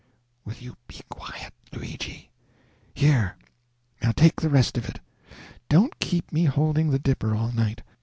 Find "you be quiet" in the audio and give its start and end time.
0.55-1.53